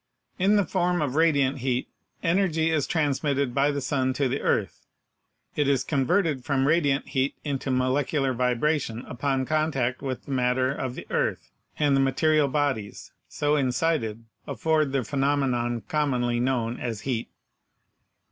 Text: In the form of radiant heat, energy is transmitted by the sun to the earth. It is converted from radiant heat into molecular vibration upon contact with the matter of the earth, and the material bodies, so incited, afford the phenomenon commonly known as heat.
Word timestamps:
In 0.39 0.55
the 0.55 0.65
form 0.65 0.99
of 0.99 1.13
radiant 1.13 1.59
heat, 1.59 1.87
energy 2.23 2.71
is 2.71 2.87
transmitted 2.87 3.53
by 3.53 3.69
the 3.69 3.81
sun 3.81 4.13
to 4.13 4.27
the 4.27 4.41
earth. 4.41 4.87
It 5.55 5.67
is 5.67 5.83
converted 5.83 6.43
from 6.43 6.67
radiant 6.67 7.09
heat 7.09 7.35
into 7.43 7.69
molecular 7.69 8.33
vibration 8.33 9.05
upon 9.05 9.45
contact 9.45 10.01
with 10.01 10.25
the 10.25 10.31
matter 10.31 10.71
of 10.71 10.95
the 10.95 11.05
earth, 11.11 11.51
and 11.77 11.95
the 11.95 11.99
material 12.01 12.47
bodies, 12.47 13.11
so 13.29 13.55
incited, 13.55 14.25
afford 14.47 14.91
the 14.91 15.03
phenomenon 15.03 15.81
commonly 15.81 16.39
known 16.39 16.79
as 16.79 17.01
heat. 17.01 17.29